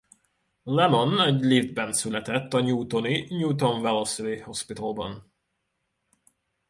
[0.65, 5.33] Lemmon egy liftben született a newtoni Newton-Wellesley Hospitalban.